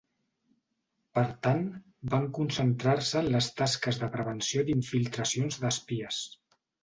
Per 1.17 1.23
tant, 1.47 1.59
van 2.13 2.25
concentrar-se 2.37 3.21
en 3.23 3.29
les 3.37 3.49
tasques 3.61 4.01
de 4.05 4.09
prevenció 4.17 4.65
d'infiltracions 4.71 5.61
d'espies. 5.65 6.23